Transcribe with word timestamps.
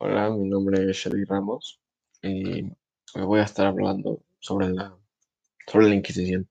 Hola, 0.00 0.30
mi 0.30 0.48
nombre 0.48 0.88
es 0.88 0.96
Shelly 0.96 1.24
Ramos 1.24 1.80
y 2.22 2.62
me 2.62 3.24
voy 3.24 3.40
a 3.40 3.42
estar 3.42 3.66
hablando 3.66 4.22
sobre 4.38 4.68
la, 4.68 4.96
sobre 5.66 5.88
la 5.88 5.96
Inquisición. 5.96 6.48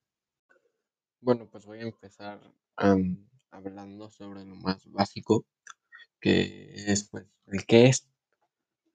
Bueno, 1.22 1.48
pues 1.50 1.64
voy 1.64 1.78
a 1.78 1.84
empezar 1.84 2.38
am, 2.76 3.26
hablando 3.50 4.10
sobre 4.10 4.44
lo 4.44 4.54
más 4.56 4.84
básico, 4.92 5.46
que 6.20 6.74
es 6.74 7.08
pues 7.08 7.24
el 7.46 7.64
qué 7.64 7.86
es. 7.86 8.06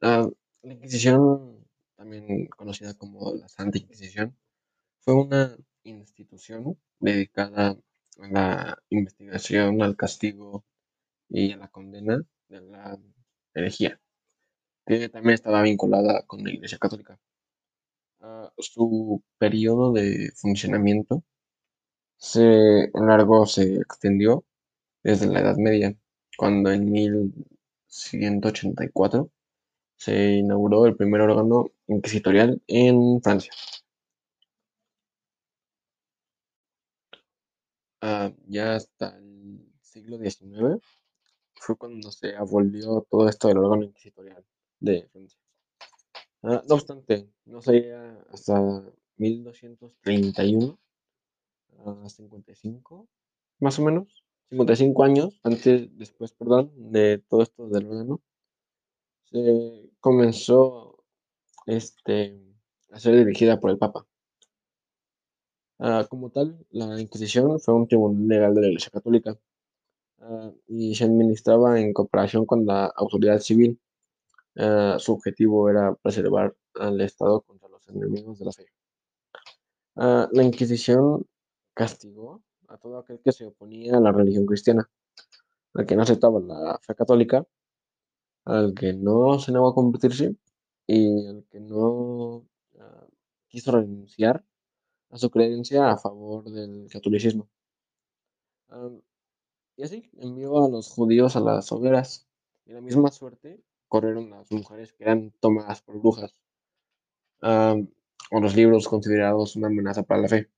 La 0.02 0.30
Inquisición, 0.62 1.68
también 1.96 2.46
conocida 2.46 2.94
como 2.94 3.34
la 3.34 3.50
Santa 3.50 3.80
Inquisición, 3.80 4.38
fue 5.00 5.16
una 5.16 5.58
institución 5.82 6.78
dedicada 7.00 7.76
a 8.20 8.28
la 8.28 8.84
investigación, 8.90 9.82
al 9.82 9.96
castigo 9.96 10.64
y 11.28 11.54
a 11.54 11.58
la 11.58 11.70
condena 11.70 12.22
de 12.50 12.62
la 12.62 13.00
herejía 13.56 14.00
que 14.86 15.10
también 15.10 15.36
estaba 15.36 15.62
vinculada 15.62 16.24
con 16.28 16.44
la 16.44 16.52
Iglesia 16.52 16.78
Católica. 16.78 17.18
Ah, 18.22 18.52
su 18.58 19.22
periodo 19.38 19.92
de 19.94 20.32
funcionamiento 20.36 21.24
se 22.18 22.90
largo 22.94 23.46
se 23.46 23.76
extendió 23.78 24.44
desde 25.04 25.28
la 25.28 25.42
Edad 25.42 25.58
Media, 25.58 25.96
cuando 26.38 26.72
en 26.72 26.92
1184 26.92 29.30
se 29.98 30.38
inauguró 30.38 30.86
el 30.88 30.96
primer 30.98 31.22
órgano 31.22 31.72
inquisitorial 31.88 32.62
en 32.68 33.22
Francia. 33.22 33.54
Ah, 38.02 38.32
ya 38.48 38.76
hasta 38.76 39.18
el 39.18 39.66
siglo 39.82 40.18
XIX 40.18 40.80
fue 41.56 41.78
cuando 41.78 42.12
se 42.12 42.36
abolió 42.36 43.06
todo 43.10 43.30
esto 43.30 43.48
del 43.48 43.58
órgano 43.60 43.84
inquisitorial 43.84 44.44
de 44.84 45.08
Francia. 45.12 45.40
Ah, 46.44 46.62
no 46.68 46.76
obstante, 46.76 47.30
no 47.46 47.62
sería 47.62 48.20
hasta 48.32 48.84
1231 49.18 50.78
a 51.86 52.10
55, 52.10 53.08
más 53.60 53.80
o 53.80 53.84
menos, 53.84 54.24
55 54.50 55.04
años 55.04 55.40
antes, 55.44 55.98
después, 55.98 56.34
perdón, 56.34 56.72
de 56.76 57.24
todo 57.30 57.44
esto 57.44 57.68
del 57.70 57.88
órgano, 57.88 58.22
se 59.32 59.90
comenzó 60.00 61.04
este, 61.66 62.40
a 62.92 63.00
ser 63.00 63.16
dirigida 63.16 63.60
por 63.60 63.72
el 63.72 63.78
Papa. 63.78 64.06
Ah, 65.80 66.06
como 66.10 66.30
tal, 66.30 66.66
la 66.72 67.00
Inquisición 67.00 67.60
fue 67.60 67.74
un 67.74 67.88
tribunal 67.88 68.28
legal 68.28 68.56
de 68.56 68.62
la 68.62 68.68
Iglesia 68.68 68.92
Católica 68.92 69.38
ah, 70.20 70.52
y 70.68 70.96
se 70.96 71.06
administraba 71.06 71.80
en 71.80 71.94
cooperación 71.94 72.46
con 72.46 72.66
la 72.66 72.86
autoridad 72.88 73.40
civil. 73.40 73.80
Ah, 74.56 74.98
su 75.00 75.14
objetivo 75.14 75.70
era 75.70 75.96
preservar 75.96 76.56
al 76.76 77.02
Estado 77.02 77.42
contra 77.42 77.70
los 77.70 77.88
enemigos 77.90 78.38
de 78.40 78.46
la 78.46 78.52
fe. 78.52 78.66
la 79.96 80.44
Inquisición 80.44 81.26
castigó 81.74 82.42
a 82.68 82.78
todo 82.78 83.00
aquel 83.00 83.20
que 83.24 83.32
se 83.32 83.46
oponía 83.46 83.98
a 83.98 84.00
la 84.00 84.12
religión 84.12 84.46
cristiana, 84.46 84.90
al 85.74 85.86
que 85.86 85.96
no 85.96 86.04
aceptaba 86.04 86.40
la 86.40 86.80
fe 86.82 86.96
católica, 86.96 87.46
al 88.46 88.74
que 88.74 88.94
no 88.94 89.40
se 89.40 89.52
negó 89.52 89.70
a 89.70 89.76
convertirse 89.76 90.36
y 90.88 91.28
al 91.28 91.46
que 91.50 91.60
no 91.60 92.46
quiso 93.48 93.72
renunciar 93.72 94.44
a 95.10 95.18
su 95.18 95.30
creencia 95.30 95.92
a 95.92 95.98
favor 95.98 96.50
del 96.50 96.88
catolicismo. 96.92 97.48
y 99.76 99.84
así 99.84 100.10
envió 100.18 100.64
a 100.64 100.70
los 100.70 100.90
judíos 100.90 101.36
a 101.36 101.40
las 101.40 101.72
hogueras. 101.72 102.28
Y 102.66 102.74
la 102.74 102.82
misma 102.82 103.10
suerte 103.12 103.64
corrieron 103.94 104.32
las 104.32 104.52
mujeres 104.52 104.92
que 104.92 105.04
eran 105.04 105.30
tomadas 105.40 105.84
por 105.84 106.00
brujas 106.00 106.34
o 107.44 108.40
los 108.42 108.56
libros 108.56 108.88
considerados 108.88 109.56
una 109.56 109.68
amenaza 109.68 110.02
para 110.02 110.22
la 110.22 110.30
fe. 110.30 110.50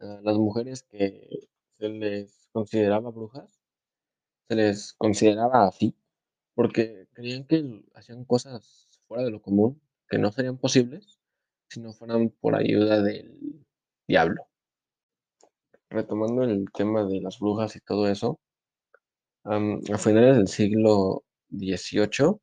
las 0.00 0.36
mujeres 0.36 0.82
que 0.82 1.46
se 1.78 1.88
les 1.88 2.48
consideraba 2.50 3.12
brujas, 3.12 3.60
se 4.48 4.56
les 4.56 4.94
consideraba 4.94 5.68
así 5.68 5.94
porque 6.56 7.06
creían 7.12 7.44
que 7.44 7.84
hacían 7.94 8.24
cosas 8.24 8.88
fuera 9.06 9.22
de 9.22 9.30
lo 9.30 9.40
común, 9.40 9.80
que 10.08 10.18
no 10.18 10.32
serían 10.32 10.58
posibles 10.58 11.20
si 11.68 11.78
no 11.78 11.92
fueran 11.92 12.30
por 12.30 12.56
ayuda 12.56 13.00
del 13.00 13.64
diablo. 14.08 14.48
Retomando 15.88 16.42
el 16.42 16.66
tema 16.72 17.04
de 17.04 17.20
las 17.20 17.38
brujas 17.38 17.76
y 17.76 17.80
todo 17.80 18.08
eso, 18.08 18.40
a 19.44 19.98
finales 19.98 20.36
del 20.36 20.48
siglo 20.48 21.23
XVIII, 21.58 22.36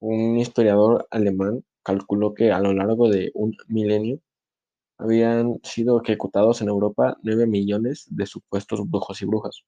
un 0.00 0.38
historiador 0.38 1.06
alemán 1.10 1.64
calculó 1.82 2.34
que 2.34 2.52
a 2.52 2.60
lo 2.60 2.72
largo 2.72 3.08
de 3.08 3.30
un 3.34 3.56
milenio 3.68 4.20
habían 4.98 5.60
sido 5.62 6.00
ejecutados 6.02 6.62
en 6.62 6.68
Europa 6.68 7.16
9 7.22 7.46
millones 7.46 8.06
de 8.10 8.26
supuestos 8.26 8.80
brujos 8.88 9.22
y 9.22 9.26
brujas. 9.26 9.62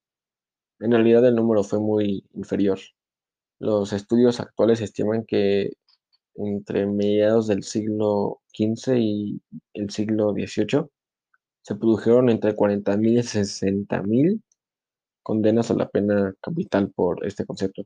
En 0.80 0.92
realidad 0.92 1.26
el 1.26 1.36
número 1.36 1.64
fue 1.64 1.80
muy 1.80 2.24
inferior. 2.34 2.78
Los 3.58 3.92
estudios 3.92 4.40
actuales 4.40 4.80
estiman 4.80 5.24
que 5.26 5.72
entre 6.36 6.86
mediados 6.86 7.46
del 7.46 7.62
siglo 7.62 8.40
XV 8.54 8.96
y 8.98 9.40
el 9.74 9.90
siglo 9.90 10.32
XVIII 10.32 10.86
se 11.62 11.74
produjeron 11.76 12.30
entre 12.30 12.54
40.000 12.54 13.12
y 13.12 13.18
60.000 13.18 14.42
condenas 15.22 15.70
a 15.70 15.74
la 15.74 15.88
pena 15.88 16.34
capital 16.40 16.90
por 16.92 17.26
este 17.26 17.44
concepto. 17.44 17.82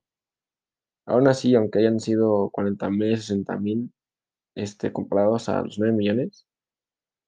Aún 1.10 1.26
así, 1.26 1.54
aunque 1.56 1.81
hayan 1.81 1.98
sido 1.98 2.50
40.000 2.53 3.12
y 3.12 3.16
60.000 3.16 3.93
este, 4.54 4.93
comparados 4.93 5.48
a 5.48 5.62
los 5.62 5.78
9 5.78 5.93
millones, 5.93 6.47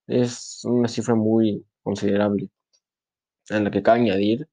es 0.06 0.64
una 0.64 0.88
cifra 0.88 1.16
muy 1.16 1.66
considerable, 1.82 2.48
en 3.50 3.64
la 3.64 3.70
que 3.72 3.82
cabe 3.82 4.00
añadir 4.02 4.48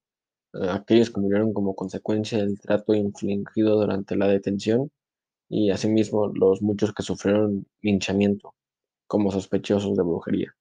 a 0.53 0.75
aquellos 0.77 1.11
que 1.11 1.21
murieron 1.21 1.53
como 1.53 1.75
consecuencia 1.75 2.39
del 2.39 2.59
trato 2.59 2.95
infligido 2.95 3.75
durante 3.79 4.15
la 4.15 4.27
detención 4.27 4.91
y 5.49 5.71
asimismo 5.71 6.27
los 6.27 6.61
muchos 6.63 6.93
que 6.93 7.03
sufrieron 7.03 7.67
linchamiento 7.81 8.55
como 9.07 9.31
sospechosos 9.31 9.95
de 9.97 10.03
brujería. 10.03 10.55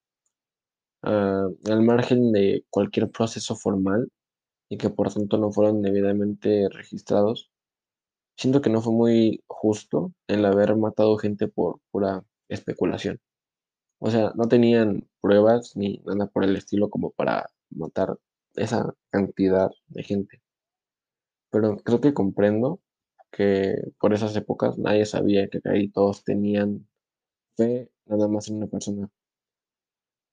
Ah, 1.01 1.47
al 1.65 1.81
margen 1.83 2.31
de 2.33 2.65
cualquier 2.69 3.09
proceso 3.09 3.55
formal 3.55 4.11
y 4.69 4.77
que 4.77 4.89
por 4.91 5.11
tanto 5.13 5.37
no 5.39 5.51
fueron 5.51 5.81
debidamente 5.81 6.69
registrados, 6.69 7.48
siento 8.39 8.61
que 8.61 8.69
no 8.69 8.81
fue 8.81 8.93
muy 8.93 9.43
justo 9.47 10.13
el 10.27 10.45
haber 10.45 10.75
matado 10.77 11.17
gente 11.17 11.47
por 11.49 11.81
pura 11.91 12.23
especulación. 12.49 13.19
O 13.99 14.11
sea, 14.11 14.31
no 14.35 14.47
tenían 14.47 15.07
pruebas 15.21 15.75
ni 15.75 15.99
nada 16.05 16.27
por 16.27 16.45
el 16.45 16.55
estilo 16.57 16.89
como 16.89 17.11
para 17.11 17.47
matar 17.71 18.17
esa 18.55 18.95
cantidad 19.11 19.71
de 19.87 20.03
gente. 20.03 20.41
Pero 21.51 21.77
creo 21.77 22.01
que 22.01 22.13
comprendo 22.13 22.79
que 23.31 23.75
por 23.99 24.13
esas 24.13 24.35
épocas 24.35 24.77
nadie 24.77 25.05
sabía 25.05 25.47
que 25.49 25.59
ahí 25.65 25.89
todos 25.89 26.23
tenían 26.23 26.87
fe 27.57 27.91
nada 28.05 28.27
más 28.27 28.49
en 28.49 28.57
una 28.57 28.67
persona. 28.67 29.09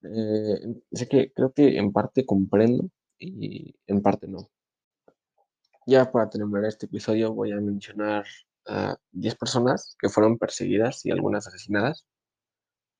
Eh, 0.02 0.58
sé 0.92 1.08
que 1.08 1.32
creo 1.32 1.52
que 1.52 1.76
en 1.78 1.92
parte 1.92 2.24
comprendo 2.24 2.88
y 3.18 3.74
en 3.86 4.02
parte 4.02 4.26
no. 4.28 4.50
Ya 5.86 6.10
para 6.10 6.28
terminar 6.28 6.64
este 6.64 6.86
episodio 6.86 7.32
voy 7.32 7.52
a 7.52 7.60
mencionar 7.60 8.24
a 8.66 8.96
10 9.12 9.36
personas 9.36 9.96
que 10.00 10.08
fueron 10.08 10.36
perseguidas 10.38 11.06
y 11.06 11.12
algunas 11.12 11.46
asesinadas 11.46 12.04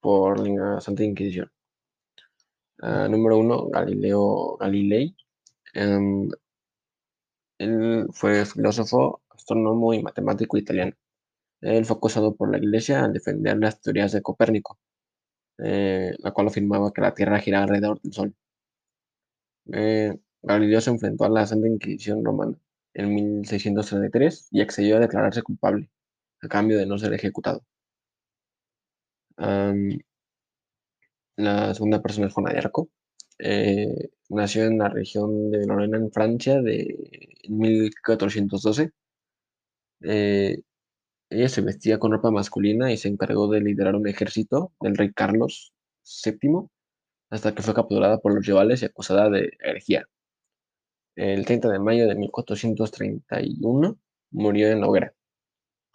por 0.01 0.41
la 0.49 0.81
Santa 0.81 1.05
Inquisición. 1.05 1.51
Ah, 2.81 3.09
número 3.09 3.39
uno, 3.39 3.69
Galileo 3.69 4.57
Galilei. 4.59 5.17
Em, 5.75 6.31
él 7.59 8.07
fue 8.13 8.45
filósofo, 8.47 9.23
astrónomo 9.31 9.93
y 9.95 10.03
matemático 10.03 10.57
italiano. 10.59 10.93
Él 11.61 11.85
fue 11.87 11.97
acusado 11.97 12.37
por 12.37 12.51
la 12.53 12.59
Iglesia 12.59 13.05
al 13.05 13.13
defender 13.13 13.59
las 13.59 13.81
teorías 13.81 14.13
de 14.13 14.23
Copérnico, 14.23 14.79
eh, 15.59 16.15
la 16.19 16.33
cual 16.33 16.49
afirmaba 16.49 16.93
que 16.93 17.03
la 17.03 17.15
Tierra 17.15 17.41
gira 17.41 17.63
alrededor 17.63 18.01
del 18.03 18.13
Sol. 18.13 18.35
Eh, 19.73 20.19
Galileo 20.43 20.81
se 20.81 20.91
enfrentó 20.91 21.25
a 21.25 21.29
la 21.29 21.47
Santa 21.47 21.69
Inquisición 21.69 22.25
romana 22.25 22.59
en 22.97 23.15
1633 23.15 24.49
y 24.51 24.61
accedió 24.63 24.97
a 24.97 25.01
declararse 25.01 25.43
culpable, 25.43 25.91
a 26.43 26.49
cambio 26.49 26.79
de 26.79 26.87
no 26.87 26.99
ser 26.99 27.13
ejecutado. 27.15 27.63
la 31.37 31.75
segunda 31.75 32.03
persona 32.03 32.27
es 32.27 32.33
Juana 32.33 32.53
de 32.53 32.59
Arco. 32.59 32.89
Eh, 33.39 34.11
nació 34.31 34.65
en 34.65 34.79
la 34.79 34.89
región 34.89 35.51
de 35.51 35.67
Lorena, 35.67 35.99
en 35.99 36.11
Francia, 36.13 36.61
de 36.63 37.41
1412. 37.49 38.93
Eh, 40.03 40.63
ella 41.31 41.49
se 41.49 41.61
vestía 41.63 41.99
con 41.99 42.13
ropa 42.13 42.31
masculina 42.31 42.93
y 42.93 42.97
se 42.99 43.09
encargó 43.09 43.49
de 43.49 43.61
liderar 43.61 43.97
un 43.97 44.09
ejército 44.09 44.73
del 44.81 44.97
rey 44.97 45.13
Carlos 45.13 45.73
VII 46.25 46.69
hasta 47.31 47.55
que 47.55 47.63
fue 47.63 47.75
capturada 47.75 48.19
por 48.19 48.35
los 48.35 48.47
rivales 48.47 48.83
y 48.83 48.87
acusada 48.87 49.31
de 49.31 49.51
herejía. 49.61 50.07
El 51.17 51.47
30 51.47 51.71
de 51.71 51.79
mayo 51.79 52.07
de 52.07 52.15
1431 52.15 53.99
murió 54.33 54.69
en 54.71 54.81
la 54.81 54.89
hoguera. 54.89 55.15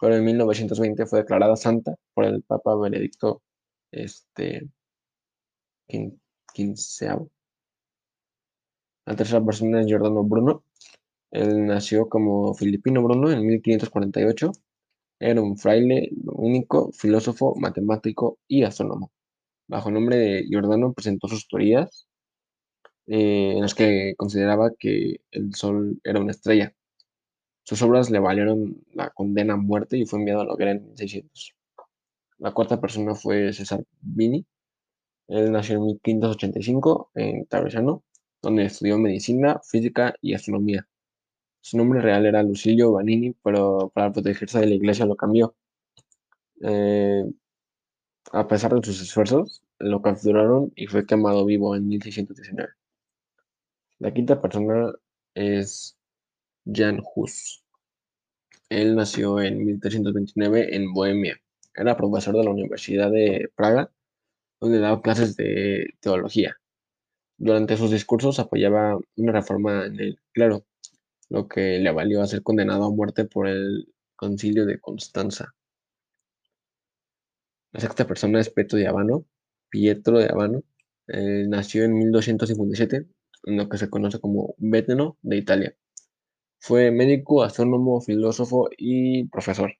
pero 0.00 0.16
en 0.16 0.24
1920 0.24 1.06
fue 1.06 1.20
declarada 1.20 1.56
santa 1.56 1.94
por 2.14 2.24
el 2.26 2.42
Papa 2.42 2.76
Benedicto 2.76 3.42
este, 3.92 4.68
XV. 5.88 7.28
La 9.06 9.16
tercera 9.16 9.44
persona 9.44 9.80
es 9.80 9.86
Giordano 9.86 10.24
Bruno. 10.24 10.64
Él 11.30 11.66
nació 11.66 12.08
como 12.08 12.54
Filipino 12.54 13.02
Bruno 13.02 13.30
en 13.30 13.46
1548. 13.46 14.52
Era 15.20 15.40
un 15.42 15.56
fraile 15.58 16.10
único, 16.24 16.92
filósofo, 16.92 17.54
matemático 17.56 18.38
y 18.48 18.64
astrónomo. 18.64 19.12
Bajo 19.68 19.90
nombre 19.90 20.16
de 20.18 20.44
Giordano 20.48 20.92
presentó 20.92 21.28
sus 21.28 21.48
teorías 21.48 22.08
eh, 23.06 23.52
en 23.56 23.60
las 23.62 23.74
que 23.74 24.14
consideraba 24.16 24.72
que 24.78 25.20
el 25.30 25.54
Sol 25.54 26.00
era 26.04 26.20
una 26.20 26.32
estrella. 26.32 26.74
Sus 27.64 27.82
obras 27.82 28.10
le 28.10 28.18
valieron 28.18 28.84
la 28.92 29.10
condena 29.10 29.54
a 29.54 29.56
muerte 29.56 29.96
y 29.98 30.06
fue 30.06 30.18
enviado 30.20 30.40
a 30.42 30.44
la 30.46 30.54
hoguera 30.54 30.72
en 30.72 30.84
1600. 30.84 31.54
La 32.38 32.52
cuarta 32.52 32.80
persona 32.80 33.14
fue 33.14 33.52
César 33.52 33.84
Vini. 34.00 34.46
Él 35.28 35.52
nació 35.52 35.76
en 35.76 35.84
1585 35.84 37.10
en 37.14 37.46
Tarzano, 37.46 38.04
donde 38.42 38.64
estudió 38.66 38.98
medicina, 38.98 39.60
física 39.64 40.14
y 40.20 40.34
astronomía. 40.34 40.88
Su 41.60 41.78
nombre 41.78 42.00
real 42.00 42.26
era 42.26 42.42
Lucilio 42.42 42.92
Vanini, 42.92 43.34
pero 43.42 43.90
para 43.94 44.12
protegerse 44.12 44.60
de 44.60 44.66
la 44.66 44.74
iglesia 44.74 45.06
lo 45.06 45.16
cambió. 45.16 45.54
Eh, 46.62 47.24
a 48.32 48.48
pesar 48.48 48.74
de 48.74 48.82
sus 48.84 49.00
esfuerzos, 49.00 49.62
lo 49.78 50.02
capturaron 50.02 50.72
y 50.76 50.86
fue 50.86 51.06
quemado 51.06 51.44
vivo 51.44 51.76
en 51.76 51.86
1619. 51.88 52.70
La 54.02 54.12
quinta 54.12 54.40
persona 54.42 54.92
es 55.32 55.96
Jan 56.66 57.00
Hus. 57.14 57.62
Él 58.68 58.96
nació 58.96 59.40
en 59.40 59.64
1329 59.64 60.74
en 60.74 60.92
Bohemia. 60.92 61.40
Era 61.72 61.96
profesor 61.96 62.34
de 62.36 62.42
la 62.42 62.50
Universidad 62.50 63.12
de 63.12 63.48
Praga, 63.54 63.92
donde 64.60 64.80
daba 64.80 65.02
clases 65.02 65.36
de 65.36 65.90
teología. 66.00 66.56
Durante 67.38 67.76
sus 67.76 67.92
discursos 67.92 68.40
apoyaba 68.40 68.98
una 69.14 69.30
reforma 69.30 69.86
en 69.86 70.00
el 70.00 70.18
clero, 70.32 70.66
lo 71.28 71.46
que 71.46 71.78
le 71.78 71.92
valió 71.92 72.22
a 72.22 72.26
ser 72.26 72.42
condenado 72.42 72.86
a 72.86 72.90
muerte 72.90 73.24
por 73.24 73.46
el 73.46 73.86
concilio 74.16 74.66
de 74.66 74.80
Constanza. 74.80 75.54
La 77.70 77.78
sexta 77.78 78.04
persona 78.04 78.40
es 78.40 78.50
Pietro 78.50 78.78
de 78.78 78.88
Abano. 78.88 79.26
Pietro 79.68 80.18
de 80.18 80.26
Abano 80.26 80.64
nació 81.06 81.84
en 81.84 81.96
1257 81.96 83.06
lo 83.42 83.68
que 83.68 83.78
se 83.78 83.90
conoce 83.90 84.20
como 84.20 84.54
de 84.58 85.36
Italia. 85.36 85.76
Fue 86.58 86.90
médico, 86.90 87.42
astrónomo, 87.42 88.00
filósofo 88.00 88.68
y 88.76 89.24
profesor. 89.28 89.72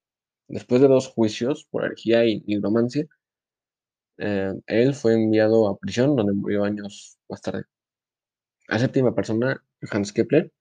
Después 0.48 0.80
de 0.82 0.88
dos 0.88 1.08
juicios 1.08 1.66
por 1.70 1.84
herejía 1.84 2.26
y 2.26 2.40
nigromancia, 2.42 3.06
eh, 4.18 4.52
él 4.66 4.94
fue 4.94 5.14
enviado 5.14 5.68
a 5.68 5.78
prisión 5.78 6.16
donde 6.16 6.32
murió 6.32 6.64
años 6.64 7.18
más 7.28 7.42
tarde. 7.42 7.64
La 8.68 8.78
séptima 8.78 9.14
persona, 9.14 9.62
Hans 9.90 10.12
Kepler, 10.12 10.52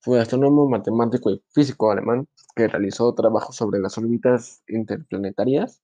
fue 0.00 0.20
astrónomo, 0.20 0.68
matemático 0.68 1.30
y 1.30 1.42
físico 1.52 1.90
alemán 1.92 2.28
que 2.56 2.68
realizó 2.68 3.14
trabajos 3.14 3.56
sobre 3.56 3.80
las 3.80 3.96
órbitas 3.98 4.62
interplanetarias, 4.68 5.82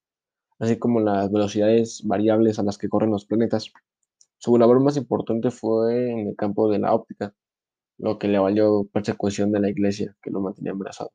así 0.58 0.78
como 0.78 1.00
las 1.00 1.30
velocidades 1.30 2.02
variables 2.04 2.58
a 2.58 2.64
las 2.64 2.78
que 2.78 2.88
corren 2.88 3.10
los 3.10 3.26
planetas. 3.26 3.72
Su 4.38 4.56
labor 4.58 4.80
más 4.80 4.96
importante 4.96 5.50
fue 5.50 6.10
en 6.10 6.28
el 6.28 6.36
campo 6.36 6.70
de 6.70 6.78
la 6.78 6.94
óptica, 6.94 7.34
lo 7.98 8.18
que 8.18 8.28
le 8.28 8.38
valió 8.38 8.84
persecución 8.92 9.52
de 9.52 9.60
la 9.60 9.70
iglesia, 9.70 10.16
que 10.22 10.30
lo 10.30 10.40
mantenía 10.40 10.72
embarazado. 10.72 11.12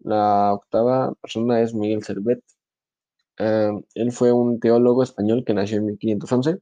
La 0.00 0.52
octava 0.54 1.14
persona 1.20 1.60
es 1.60 1.74
Miguel 1.74 2.02
Servet. 2.02 2.42
Eh, 3.38 3.70
él 3.94 4.12
fue 4.12 4.32
un 4.32 4.60
teólogo 4.60 5.02
español 5.02 5.44
que 5.44 5.54
nació 5.54 5.78
en 5.78 5.86
1511 5.86 6.58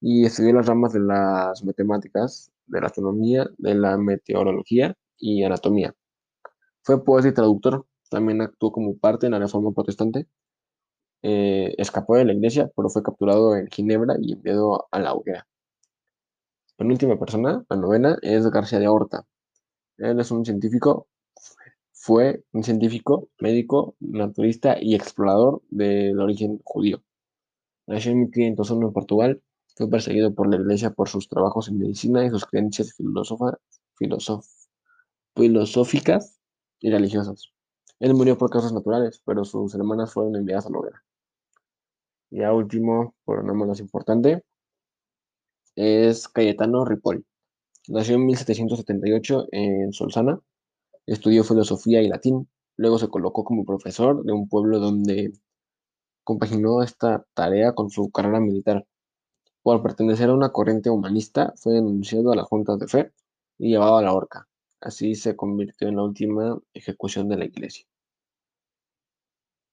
y 0.00 0.24
estudió 0.26 0.52
las 0.54 0.66
ramas 0.66 0.92
de 0.92 1.00
las 1.00 1.64
matemáticas, 1.64 2.52
de 2.66 2.80
la 2.80 2.86
astronomía, 2.88 3.46
de 3.58 3.74
la 3.74 3.96
meteorología 3.98 4.96
y 5.18 5.44
anatomía. 5.44 5.94
Fue 6.82 7.04
poeta 7.04 7.28
y 7.28 7.34
traductor, 7.34 7.86
también 8.10 8.42
actuó 8.42 8.72
como 8.72 8.96
parte 8.98 9.26
en 9.26 9.32
la 9.32 9.38
Reforma 9.38 9.72
Protestante. 9.72 10.26
Eh, 11.22 11.74
escapó 11.78 12.16
de 12.16 12.24
la 12.24 12.32
iglesia, 12.32 12.70
pero 12.76 12.88
fue 12.88 13.02
capturado 13.02 13.56
en 13.56 13.68
Ginebra 13.68 14.16
y 14.20 14.32
enviado 14.32 14.88
a 14.90 14.98
la 14.98 15.14
hoguera 15.14 15.46
última 16.88 17.18
persona, 17.18 17.64
la 17.68 17.76
novena, 17.76 18.16
es 18.22 18.46
García 18.50 18.78
de 18.78 18.88
Horta. 18.88 19.26
Él 19.98 20.18
es 20.20 20.30
un 20.30 20.44
científico, 20.44 21.08
fue 21.92 22.44
un 22.52 22.64
científico, 22.64 23.28
médico, 23.38 23.96
naturista 24.00 24.76
y 24.80 24.94
explorador 24.94 25.62
del 25.70 26.18
origen 26.20 26.60
judío. 26.64 27.02
Nació 27.86 28.12
en 28.12 28.20
1501 28.20 28.86
en 28.86 28.92
Portugal, 28.92 29.42
fue 29.76 29.90
perseguido 29.90 30.34
por 30.34 30.48
la 30.48 30.56
iglesia 30.56 30.90
por 30.90 31.08
sus 31.08 31.28
trabajos 31.28 31.68
en 31.68 31.78
medicina 31.78 32.24
y 32.24 32.30
sus 32.30 32.46
creencias 32.46 32.94
filosóficas 35.34 36.40
y 36.80 36.90
religiosas. 36.90 37.52
Él 38.00 38.14
murió 38.14 38.38
por 38.38 38.50
causas 38.50 38.72
naturales, 38.72 39.22
pero 39.26 39.44
sus 39.44 39.74
hermanas 39.74 40.12
fueron 40.12 40.34
enviadas 40.34 40.66
a 40.66 40.70
la 40.70 40.78
hoguera. 40.78 41.04
Y 42.30 42.42
a 42.42 42.52
último, 42.52 43.14
por 43.24 43.44
no 43.44 43.54
menos 43.54 43.78
importante, 43.80 44.42
es 45.76 46.28
Cayetano 46.28 46.84
Ripoll. 46.84 47.26
Nació 47.88 48.14
en 48.16 48.26
1778 48.26 49.48
en 49.52 49.92
Solsana, 49.92 50.40
estudió 51.06 51.44
filosofía 51.44 52.00
y 52.02 52.08
latín, 52.08 52.48
luego 52.76 52.98
se 52.98 53.08
colocó 53.08 53.44
como 53.44 53.64
profesor 53.66 54.24
de 54.24 54.32
un 54.32 54.48
pueblo 54.48 54.78
donde 54.78 55.32
compaginó 56.24 56.82
esta 56.82 57.26
tarea 57.34 57.74
con 57.74 57.90
su 57.90 58.10
carrera 58.10 58.40
militar. 58.40 58.86
Por 59.62 59.82
pertenecer 59.82 60.30
a 60.30 60.34
una 60.34 60.52
corriente 60.52 60.88
humanista, 60.88 61.52
fue 61.56 61.74
denunciado 61.74 62.32
a 62.32 62.36
las 62.36 62.46
juntas 62.46 62.78
de 62.78 62.88
fe 62.88 63.12
y 63.58 63.70
llevado 63.70 63.98
a 63.98 64.02
la 64.02 64.14
horca. 64.14 64.48
Así 64.80 65.14
se 65.14 65.36
convirtió 65.36 65.88
en 65.88 65.96
la 65.96 66.04
última 66.04 66.58
ejecución 66.72 67.28
de 67.28 67.36
la 67.36 67.44
iglesia. 67.44 67.89